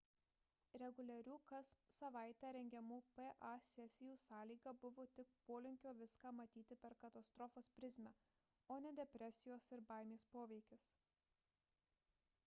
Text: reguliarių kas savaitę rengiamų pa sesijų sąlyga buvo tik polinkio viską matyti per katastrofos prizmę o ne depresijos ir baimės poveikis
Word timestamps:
reguliarių 0.81 1.33
kas 1.49 1.73
savaitę 1.95 2.49
rengiamų 2.57 2.95
pa 3.19 3.51
sesijų 3.73 4.15
sąlyga 4.23 4.73
buvo 4.87 5.05
tik 5.21 5.35
polinkio 5.51 5.93
viską 6.01 6.31
matyti 6.39 6.77
per 6.87 6.95
katastrofos 7.05 7.69
prizmę 7.77 8.15
o 8.79 8.81
ne 8.89 8.95
depresijos 9.03 9.69
ir 9.77 9.85
baimės 9.93 10.27
poveikis 10.37 10.89